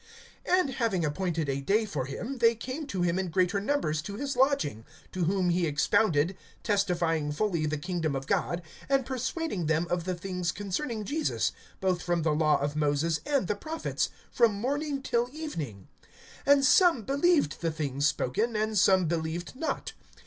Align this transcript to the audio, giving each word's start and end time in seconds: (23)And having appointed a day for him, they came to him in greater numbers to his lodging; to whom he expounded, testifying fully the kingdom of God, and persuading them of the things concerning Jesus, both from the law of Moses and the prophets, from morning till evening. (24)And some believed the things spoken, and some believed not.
(23)And 0.47 0.69
having 0.71 1.05
appointed 1.05 1.47
a 1.47 1.61
day 1.61 1.85
for 1.85 2.05
him, 2.05 2.39
they 2.39 2.55
came 2.55 2.87
to 2.87 3.03
him 3.03 3.19
in 3.19 3.29
greater 3.29 3.61
numbers 3.61 4.01
to 4.01 4.15
his 4.15 4.35
lodging; 4.35 4.83
to 5.11 5.25
whom 5.25 5.51
he 5.51 5.67
expounded, 5.67 6.35
testifying 6.63 7.31
fully 7.31 7.67
the 7.67 7.77
kingdom 7.77 8.15
of 8.15 8.25
God, 8.25 8.63
and 8.89 9.05
persuading 9.05 9.67
them 9.67 9.85
of 9.91 10.05
the 10.05 10.15
things 10.15 10.51
concerning 10.51 11.05
Jesus, 11.05 11.51
both 11.79 12.01
from 12.01 12.23
the 12.23 12.33
law 12.33 12.59
of 12.59 12.75
Moses 12.75 13.19
and 13.27 13.47
the 13.47 13.53
prophets, 13.53 14.09
from 14.31 14.53
morning 14.55 15.03
till 15.03 15.29
evening. 15.31 15.87
(24)And 16.47 16.63
some 16.63 17.03
believed 17.03 17.61
the 17.61 17.69
things 17.69 18.07
spoken, 18.07 18.55
and 18.55 18.79
some 18.79 19.05
believed 19.05 19.55
not. 19.55 19.93